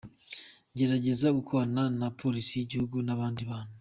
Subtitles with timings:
[0.71, 3.69] Nzagerageza gukorana na Polisi y’Igihugu n’abandi bantu.